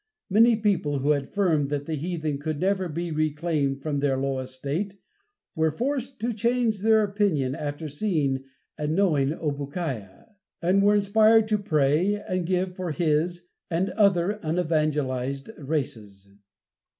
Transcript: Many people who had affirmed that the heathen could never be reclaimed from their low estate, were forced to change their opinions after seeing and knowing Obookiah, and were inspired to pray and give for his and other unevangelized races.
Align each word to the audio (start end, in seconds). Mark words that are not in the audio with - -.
Many 0.31 0.55
people 0.55 0.97
who 0.97 1.11
had 1.11 1.25
affirmed 1.25 1.69
that 1.69 1.85
the 1.85 1.93
heathen 1.93 2.39
could 2.39 2.59
never 2.59 2.89
be 2.89 3.11
reclaimed 3.11 3.83
from 3.83 3.99
their 3.99 4.17
low 4.17 4.39
estate, 4.39 4.97
were 5.53 5.69
forced 5.69 6.19
to 6.21 6.33
change 6.33 6.79
their 6.79 7.03
opinions 7.03 7.53
after 7.53 7.87
seeing 7.87 8.43
and 8.79 8.95
knowing 8.95 9.29
Obookiah, 9.31 10.29
and 10.59 10.81
were 10.81 10.95
inspired 10.95 11.47
to 11.49 11.59
pray 11.59 12.15
and 12.15 12.47
give 12.47 12.75
for 12.75 12.89
his 12.91 13.45
and 13.69 13.91
other 13.91 14.39
unevangelized 14.41 15.51
races. 15.59 16.31